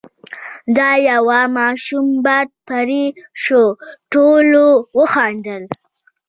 [0.75, 0.79] ،د
[1.09, 3.03] يوه ماشوم باد پرې
[3.43, 3.63] شو،
[4.13, 4.65] ټولو
[4.97, 5.63] وخندل،